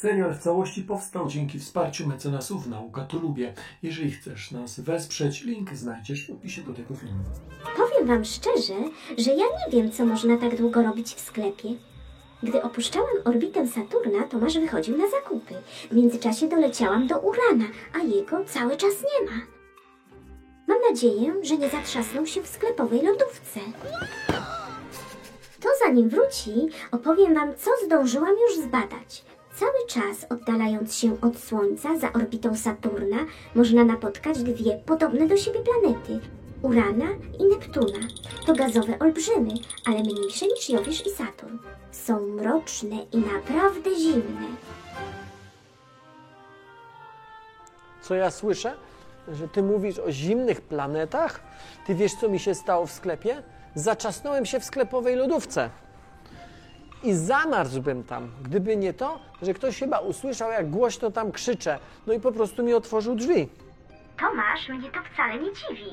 Serial 0.00 0.34
w 0.34 0.38
całości 0.38 0.82
powstał 0.82 1.28
dzięki 1.28 1.58
wsparciu 1.58 2.06
mecenasów 2.06 2.66
Nauka 2.66 3.04
to 3.04 3.18
Lubię. 3.18 3.54
Jeżeli 3.82 4.10
chcesz 4.10 4.50
nas 4.50 4.80
wesprzeć, 4.80 5.44
link 5.44 5.74
znajdziesz 5.74 6.26
w 6.26 6.30
opisie 6.30 6.62
do 6.62 6.74
tego 6.74 6.94
filmu. 6.94 7.24
Powiem 7.76 8.08
Wam 8.08 8.24
szczerze, 8.24 8.74
że 9.18 9.30
ja 9.30 9.44
nie 9.44 9.72
wiem, 9.72 9.92
co 9.92 10.06
można 10.06 10.36
tak 10.36 10.56
długo 10.56 10.82
robić 10.82 11.14
w 11.14 11.20
sklepie. 11.20 11.68
Gdy 12.42 12.62
opuszczałam 12.62 13.16
orbitę 13.24 13.68
Saturna, 13.68 14.22
Tomasz 14.22 14.58
wychodził 14.58 14.96
na 14.96 15.10
zakupy. 15.10 15.54
W 15.90 15.94
międzyczasie 15.94 16.48
doleciałam 16.48 17.06
do 17.06 17.18
Urana, 17.18 17.66
a 17.94 17.98
jego 17.98 18.44
cały 18.44 18.76
czas 18.76 18.92
nie 18.92 19.30
ma. 19.30 19.42
Mam 20.66 20.78
nadzieję, 20.90 21.34
że 21.42 21.56
nie 21.56 21.70
zatrzasnął 21.70 22.26
się 22.26 22.42
w 22.42 22.48
sklepowej 22.48 23.02
lodówce. 23.02 23.60
To 25.60 25.68
zanim 25.84 26.08
wróci, 26.08 26.52
opowiem 26.92 27.34
Wam, 27.34 27.54
co 27.56 27.70
zdążyłam 27.86 28.34
już 28.48 28.66
zbadać. 28.66 29.24
Cały 29.60 29.86
czas 29.88 30.26
oddalając 30.30 30.94
się 30.94 31.20
od 31.20 31.38
Słońca 31.38 31.98
za 31.98 32.12
orbitą 32.12 32.56
Saturna, 32.56 33.16
można 33.54 33.84
napotkać 33.84 34.42
dwie 34.42 34.80
podobne 34.86 35.28
do 35.28 35.36
siebie 35.36 35.60
planety. 35.60 36.20
Urana 36.62 37.06
i 37.38 37.44
Neptuna. 37.44 37.98
To 38.46 38.54
gazowe 38.54 38.98
olbrzymy, 38.98 39.50
ale 39.86 40.00
mniejsze 40.00 40.46
niż 40.46 40.70
Jowisz 40.70 41.06
i 41.06 41.10
Saturn. 41.10 41.56
Są 41.92 42.20
mroczne 42.26 42.96
i 43.12 43.18
naprawdę 43.18 43.90
zimne. 43.98 44.46
Co 48.02 48.14
ja 48.14 48.30
słyszę? 48.30 48.74
Że 49.32 49.48
ty 49.48 49.62
mówisz 49.62 49.98
o 49.98 50.12
zimnych 50.12 50.60
planetach? 50.60 51.40
Ty 51.86 51.94
wiesz, 51.94 52.14
co 52.14 52.28
mi 52.28 52.38
się 52.38 52.54
stało 52.54 52.86
w 52.86 52.92
sklepie? 52.92 53.42
Zaczasnąłem 53.74 54.46
się 54.46 54.60
w 54.60 54.64
sklepowej 54.64 55.16
lodówce. 55.16 55.70
I 57.02 57.14
zamarzłbym 57.14 58.04
tam, 58.04 58.30
gdyby 58.42 58.76
nie 58.76 58.92
to, 58.94 59.18
że 59.42 59.54
ktoś 59.54 59.78
chyba 59.78 59.98
usłyszał, 59.98 60.50
jak 60.50 60.70
głośno 60.70 61.10
tam 61.10 61.32
krzyczę. 61.32 61.78
No 62.06 62.12
i 62.12 62.20
po 62.20 62.32
prostu 62.32 62.62
mi 62.62 62.74
otworzył 62.74 63.14
drzwi. 63.14 63.48
Tomasz, 64.20 64.68
mnie 64.68 64.90
to 64.90 64.98
wcale 65.12 65.38
nie 65.38 65.50
dziwi. 65.52 65.90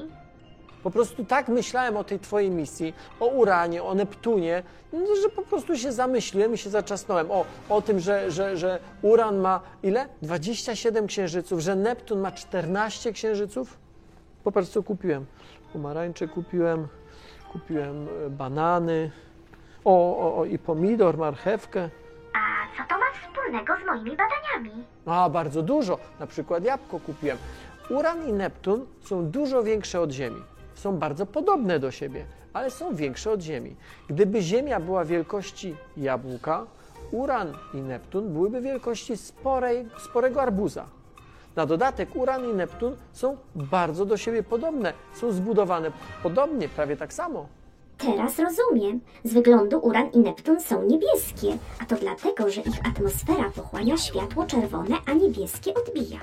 Po 0.84 0.92
prostu 0.92 1.26
tak 1.26 1.48
myślałem 1.48 1.98
o 1.98 2.04
tej 2.04 2.20
twojej 2.20 2.52
misji, 2.52 2.94
o 3.20 3.26
Uranie, 3.26 3.84
o 3.84 3.94
Neptunie, 3.94 4.64
no, 4.94 5.16
że 5.22 5.30
po 5.30 5.42
prostu 5.42 5.78
się 5.78 5.92
zamyśliłem 5.92 6.54
i 6.54 6.58
się 6.58 6.70
zaczasnąłem. 6.70 7.32
O, 7.32 7.46
o 7.70 7.82
tym, 7.82 8.00
że, 8.00 8.32
że, 8.32 8.58
że 8.58 8.80
Uran 9.02 9.38
ma 9.38 9.62
ile? 9.84 10.08
27 10.22 11.08
księżyców, 11.08 11.60
że 11.60 11.76
Neptun 11.76 12.20
ma 12.20 12.32
14 12.32 13.14
księżyców. 13.14 13.78
Popatrz, 14.44 14.70
co 14.70 14.84
kupiłem. 14.84 15.26
Pomarańcze 15.74 16.28
kupiłem, 16.28 16.88
kupiłem 17.52 18.08
e, 18.26 18.30
banany, 18.30 19.12
o, 19.88 20.18
o, 20.20 20.38
o 20.38 20.46
i 20.46 20.60
pomidor, 20.60 21.18
marchewkę. 21.18 21.90
A 22.34 22.40
co 22.78 22.90
to 22.90 22.96
ma 23.00 23.06
wspólnego 23.22 23.74
z 23.84 23.86
moimi 23.86 24.18
badaniami? 24.18 24.84
A, 25.06 25.30
bardzo 25.30 25.62
dużo. 25.62 26.00
Na 26.20 26.28
przykład 26.28 26.64
jabłko 26.64 27.00
kupiłem. 27.00 27.38
Uran 27.90 28.28
i 28.28 28.34
Neptun 28.34 28.86
są 29.02 29.26
dużo 29.26 29.64
większe 29.64 30.02
od 30.02 30.12
Ziemi. 30.12 30.42
Są 30.74 30.98
bardzo 30.98 31.26
podobne 31.26 31.80
do 31.80 31.92
siebie, 31.92 32.26
ale 32.54 32.72
są 32.72 32.96
większe 32.96 33.32
od 33.32 33.42
Ziemi. 33.42 33.76
Gdyby 34.08 34.42
Ziemia 34.42 34.80
była 34.80 35.06
wielkości 35.06 35.76
jabłka, 35.98 36.66
Uran 37.12 37.54
i 37.74 37.78
Neptun 37.78 38.34
byłyby 38.34 38.62
wielkości 38.62 39.18
sporej, 39.18 39.86
sporego 39.98 40.42
arbuza. 40.42 40.86
Na 41.56 41.66
dodatek 41.66 42.16
Uran 42.16 42.50
i 42.50 42.54
Neptun 42.54 42.96
są 43.12 43.38
bardzo 43.56 44.06
do 44.06 44.18
siebie 44.18 44.44
podobne. 44.44 44.94
Są 45.14 45.32
zbudowane 45.32 45.92
podobnie, 46.24 46.70
prawie 46.70 46.98
tak 46.98 47.14
samo. 47.14 47.48
Teraz 47.98 48.40
rozumiem. 48.40 49.00
Z 49.24 49.34
wyglądu 49.34 49.80
Uran 49.80 50.10
i 50.14 50.20
Neptun 50.20 50.62
są 50.62 50.84
niebieskie, 50.84 51.58
a 51.80 51.86
to 51.86 51.96
dlatego, 51.96 52.50
że 52.50 52.62
ich 52.62 52.88
atmosfera 52.88 53.50
pochłania 53.56 53.98
światło 53.98 54.46
czerwone, 54.46 54.96
a 55.06 55.14
niebieskie 55.14 55.74
odbija. 55.74 56.20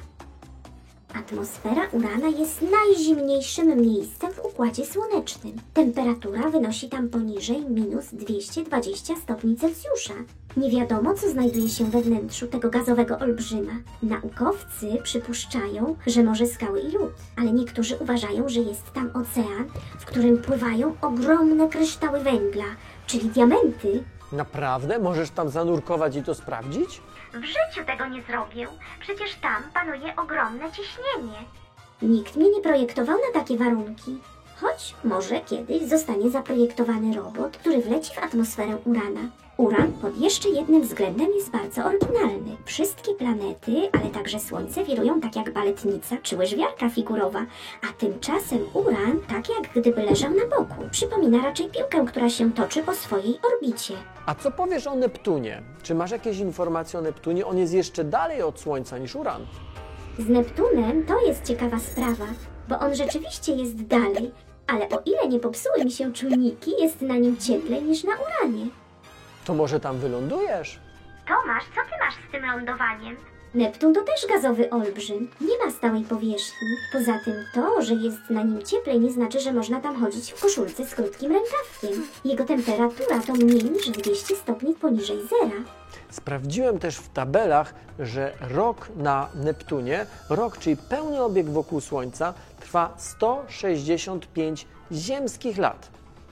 Atmosfera 1.15 1.89
Urana 1.93 2.29
jest 2.39 2.63
najzimniejszym 2.63 3.81
miejscem 3.81 4.33
w 4.33 4.45
Układzie 4.45 4.87
Słonecznym. 4.87 5.53
Temperatura 5.75 6.51
wynosi 6.51 6.89
tam 6.89 7.09
poniżej 7.09 7.71
minus 7.71 8.05
220 8.13 9.17
stopni 9.17 9.57
Celsjusza. 9.57 10.15
Nie 10.57 10.71
wiadomo, 10.71 11.15
co 11.15 11.31
znajduje 11.31 11.69
się 11.69 11.85
we 11.85 12.03
wnętrzu 12.03 12.47
tego 12.47 12.71
gazowego 12.71 13.19
olbrzyma. 13.19 13.73
Naukowcy 14.03 14.87
przypuszczają, 15.03 15.97
że 16.07 16.23
może 16.23 16.47
skały 16.47 16.81
i 16.81 16.93
lód, 16.93 17.13
ale 17.37 17.53
niektórzy 17.53 17.97
uważają, 17.97 18.49
że 18.49 18.61
jest 18.61 18.93
tam 18.93 19.11
ocean, 19.15 19.65
w 20.01 20.05
którym 20.05 20.39
pływają 20.39 20.95
ogromne 21.01 21.69
kryształy 21.69 22.21
węgla, 22.21 22.67
czyli 23.07 23.29
diamenty, 23.29 24.05
Naprawdę? 24.33 24.99
Możesz 24.99 25.31
tam 25.31 25.49
zanurkować 25.49 26.17
i 26.17 26.23
to 26.23 26.35
sprawdzić? 26.35 27.01
W 27.33 27.45
życiu 27.45 27.87
tego 27.87 28.07
nie 28.07 28.23
zrobię. 28.23 28.67
Przecież 29.01 29.35
tam 29.35 29.63
panuje 29.75 30.17
ogromne 30.17 30.73
ciśnienie. 30.73 31.39
Nikt 32.03 32.37
mnie 32.37 32.51
nie 32.51 32.61
projektował 32.61 33.17
na 33.17 33.41
takie 33.41 33.57
warunki. 33.57 34.19
Choć 34.65 34.95
może 35.05 35.41
kiedyś 35.41 35.83
zostanie 35.83 36.31
zaprojektowany 36.31 37.17
robot, 37.17 37.57
który 37.57 37.83
wleci 37.83 38.15
w 38.15 38.19
atmosferę 38.19 38.77
Urana. 38.85 39.21
Uran 39.57 39.93
pod 39.93 40.19
jeszcze 40.19 40.49
jednym 40.49 40.83
względem 40.83 41.27
jest 41.35 41.51
bardzo 41.51 41.85
oryginalny. 41.85 42.57
Wszystkie 42.65 43.15
planety, 43.15 43.89
ale 43.93 44.11
także 44.11 44.41
Słońce 44.41 44.85
wirują 44.85 45.21
tak 45.21 45.37
jak 45.37 45.53
baletnica 45.53 46.17
czy 46.23 46.37
łyżwiarka 46.37 46.89
figurowa, 46.91 47.47
a 47.91 47.93
tymczasem 47.99 48.59
Uran 48.75 49.21
tak 49.29 49.49
jak 49.49 49.73
gdyby 49.75 50.03
leżał 50.03 50.31
na 50.31 50.47
boku. 50.57 50.85
Przypomina 50.91 51.43
raczej 51.43 51.71
piłkę, 51.71 52.05
która 52.07 52.31
się 52.31 52.53
toczy 52.53 52.83
po 52.83 52.95
swojej 52.95 53.39
orbicie. 53.55 53.95
A 54.27 54.35
co 54.35 54.51
powiesz 54.51 54.87
o 54.87 54.95
Neptunie? 54.95 55.63
Czy 55.83 55.95
masz 55.95 56.11
jakieś 56.11 56.39
informacje 56.39 56.99
o 56.99 57.03
Neptunie? 57.03 57.47
On 57.47 57.59
jest 57.59 57.75
jeszcze 57.75 58.05
dalej 58.05 58.43
od 58.43 58.61
Słońca 58.61 58.99
niż 58.99 59.15
Uran. 59.17 59.47
Z 60.19 60.29
Neptunem 60.29 61.07
to 61.07 61.21
jest 61.27 61.45
ciekawa 61.45 61.79
sprawa, 61.79 62.27
bo 62.69 62.79
on 62.79 62.95
rzeczywiście 62.95 63.53
jest 63.53 63.77
dalej, 63.77 64.33
ale 64.67 64.89
o 64.89 65.03
ile 65.05 65.29
nie 65.29 65.41
popsuły 65.41 65.85
mi 65.85 65.91
się 65.91 66.13
czujniki, 66.13 66.73
jest 66.79 67.01
na 67.03 67.15
nim 67.17 67.37
cieplej 67.37 67.83
niż 67.83 68.05
na 68.05 68.13
Uranie. 68.15 68.67
To 69.45 69.55
może 69.55 69.81
tam 69.81 69.99
wylądujesz? 69.99 70.79
Tomasz, 71.29 71.65
co 71.65 71.81
ty 71.91 71.99
masz 72.05 72.15
z 72.29 72.33
tym 72.33 72.47
lądowaniem? 72.47 73.17
Neptun 73.55 73.95
to 73.95 74.01
też 74.03 74.27
gazowy 74.29 74.71
olbrzym. 74.71 75.31
Nie 75.41 75.59
ma 75.65 75.73
stałej 75.73 76.03
powierzchni. 76.03 76.69
Poza 76.93 77.19
tym 77.25 77.35
to, 77.55 77.83
że 77.83 77.95
jest 77.95 78.31
na 78.31 78.43
nim 78.43 78.63
cieplej, 78.63 79.01
nie 79.01 79.13
znaczy, 79.13 79.41
że 79.41 79.53
można 79.53 79.81
tam 79.81 80.01
chodzić 80.01 80.33
w 80.33 80.41
koszulce 80.41 80.87
z 80.87 80.95
krótkim 80.95 81.33
rękawkiem. 81.33 82.07
Jego 82.25 82.45
temperatura 82.45 83.21
to 83.27 83.33
mniej 83.33 83.65
niż 83.65 83.91
200 83.91 84.37
stopni 84.37 84.75
poniżej 84.75 85.17
zera. 85.29 85.57
Sprawdziłem 86.11 86.79
też 86.79 86.97
w 86.97 87.09
tabelach, 87.09 87.75
że 87.99 88.33
rok 88.41 88.89
na 88.97 89.29
Neptunie, 89.35 90.07
rok, 90.31 90.59
czyli 90.59 90.77
pełny 90.77 91.23
obieg 91.23 91.51
wokół 91.51 91.81
Słońca, 91.81 92.35
trwa 92.61 92.95
165 92.99 94.67
ziemskich 94.93 95.59
lat. 95.59 95.91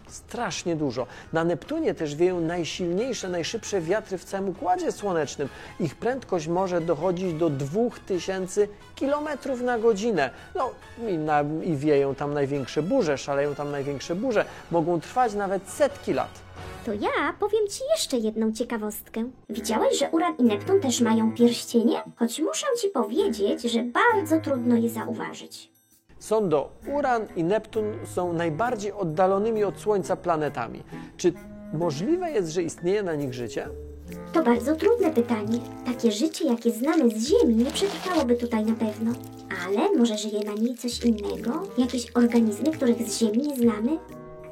Strasznie 0.08 0.76
dużo. 0.76 1.06
Na 1.32 1.44
Neptunie 1.44 1.94
też 1.94 2.14
wieją 2.14 2.40
najsilniejsze, 2.40 3.28
najszybsze 3.28 3.80
wiatry 3.80 4.18
w 4.18 4.24
całym 4.24 4.48
układzie 4.48 4.92
słonecznym. 4.92 5.48
Ich 5.80 5.94
prędkość 5.94 6.46
może 6.46 6.80
dochodzić 6.80 7.34
do 7.34 7.50
2000 7.50 8.68
km 9.00 9.28
na 9.64 9.78
godzinę. 9.78 10.30
No 10.54 10.70
i, 11.08 11.18
na, 11.18 11.44
i 11.64 11.76
wieją 11.76 12.14
tam 12.14 12.34
największe 12.34 12.82
burze, 12.82 13.18
szaleją 13.18 13.54
tam 13.54 13.70
największe 13.70 14.14
burze. 14.14 14.44
Mogą 14.70 15.00
trwać 15.00 15.34
nawet 15.34 15.68
setki 15.68 16.12
lat. 16.12 16.40
To 16.86 16.92
ja 16.92 17.34
powiem 17.40 17.68
Ci 17.68 17.80
jeszcze 17.90 18.16
jedną 18.16 18.52
ciekawostkę. 18.52 19.30
Widziałeś, 19.50 19.98
że 19.98 20.10
Uran 20.10 20.36
i 20.38 20.42
Neptun 20.42 20.80
też 20.80 21.00
mają 21.00 21.34
pierścienie? 21.34 22.02
Choć 22.16 22.40
muszę 22.40 22.66
Ci 22.80 22.88
powiedzieć, 22.88 23.62
że 23.62 23.82
bardzo 23.82 24.40
trudno 24.40 24.76
je 24.76 24.90
zauważyć. 24.90 25.71
Sondo, 26.22 26.70
Uran 26.86 27.26
i 27.36 27.44
Neptun 27.44 27.84
są 28.04 28.32
najbardziej 28.32 28.92
oddalonymi 28.92 29.64
od 29.64 29.78
Słońca 29.80 30.16
planetami. 30.16 30.82
Czy 31.16 31.32
możliwe 31.72 32.30
jest, 32.30 32.48
że 32.48 32.62
istnieje 32.62 33.02
na 33.02 33.14
nich 33.14 33.34
życie? 33.34 33.68
To 34.32 34.42
bardzo 34.42 34.76
trudne 34.76 35.10
pytanie. 35.10 35.58
Takie 35.86 36.12
życie, 36.12 36.44
jakie 36.44 36.70
znamy 36.70 37.10
z 37.10 37.28
Ziemi, 37.28 37.54
nie 37.54 37.70
przetrwałoby 37.70 38.36
tutaj 38.36 38.64
na 38.64 38.74
pewno. 38.74 39.12
Ale 39.66 39.98
może 39.98 40.18
żyje 40.18 40.40
na 40.40 40.52
niej 40.52 40.74
coś 40.76 41.04
innego? 41.04 41.62
Jakieś 41.78 42.10
organizmy, 42.16 42.70
których 42.72 43.02
z 43.02 43.18
Ziemi 43.18 43.38
nie 43.38 43.56
znamy? 43.56 43.98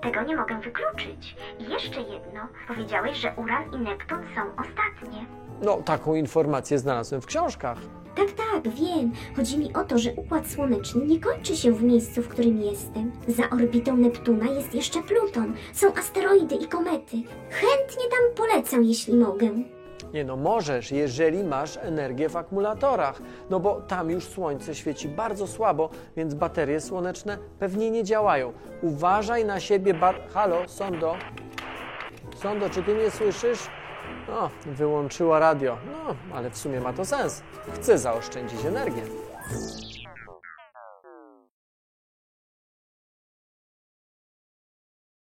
Tego 0.02 0.22
nie 0.22 0.37
mogę 0.37 0.61
wykluczyć. 0.61 1.37
I 1.58 1.72
jeszcze 1.72 2.00
jedno. 2.00 2.40
Powiedziałeś, 2.69 3.17
że 3.19 3.32
Uran 3.37 3.64
i 3.75 3.84
Neptun 3.84 4.19
są 4.19 4.40
ostatnie. 4.40 5.26
No, 5.62 5.76
taką 5.76 6.14
informację 6.14 6.78
znalazłem 6.78 7.20
w 7.20 7.26
książkach. 7.26 7.78
Tak, 8.20 8.32
tak, 8.32 8.72
wiem. 8.75 9.12
Chodzi 9.37 9.58
mi 9.58 9.72
o 9.72 9.84
to, 9.84 9.99
że 9.99 10.12
Układ 10.12 10.50
Słoneczny 10.50 11.06
nie 11.06 11.20
kończy 11.20 11.56
się 11.56 11.72
w 11.72 11.82
miejscu, 11.82 12.22
w 12.22 12.28
którym 12.28 12.62
jestem. 12.62 13.12
Za 13.28 13.50
orbitą 13.50 13.96
Neptuna 13.96 14.46
jest 14.46 14.75
jeszcze 14.75 15.02
Pluton. 15.02 15.55
Są 15.72 15.94
asteroidy 15.94 16.55
i 16.55 16.69
komety. 16.69 17.17
Chętnie 17.50 18.05
tam 18.11 18.46
polecę, 18.46 18.76
jeśli 18.82 19.14
mogę. 19.14 19.49
Nie 20.14 20.25
no, 20.25 20.37
możesz, 20.37 20.93
jeżeli 20.93 21.44
masz 21.44 21.76
energię 21.76 22.28
w 22.28 22.37
akumulatorach. 22.37 23.22
No 23.50 23.61
bo 23.61 23.81
tam 23.81 24.11
już 24.11 24.25
słońce 24.25 24.75
świeci 24.75 25.08
bardzo 25.08 25.46
słabo, 25.46 25.90
więc 26.17 26.34
baterie 26.34 26.81
słoneczne 26.81 27.38
pewnie 27.58 27.90
nie 27.90 28.05
działają. 28.05 28.52
Uważaj 28.82 29.44
na 29.44 29.61
siebie 29.61 29.94
bar... 29.94 30.22
Halo, 30.34 30.69
Sondo? 30.69 31.17
Sondo, 32.37 32.70
czy 32.70 32.82
ty 32.82 32.94
mnie 32.94 33.11
słyszysz? 33.11 33.80
No, 34.31 34.50
wyłączyła 34.67 35.38
radio. 35.38 35.77
No, 35.87 36.15
ale 36.37 36.50
w 36.50 36.59
sumie 36.59 36.81
ma 36.81 36.93
to 36.93 37.05
sens. 37.05 37.43
Chcę 37.75 37.99
zaoszczędzić 37.99 38.65
energię. 38.65 39.03